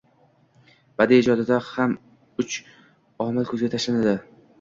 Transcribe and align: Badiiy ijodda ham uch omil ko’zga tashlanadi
Badiiy 1.01 1.19
ijodda 1.23 1.59
ham 1.67 1.93
uch 2.45 2.57
omil 3.27 3.47
ko’zga 3.53 3.71
tashlanadi 3.75 4.17